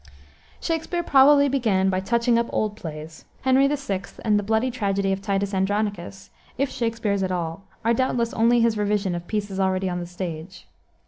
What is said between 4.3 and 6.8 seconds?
the bloody tragedy of Titus Andronicus, if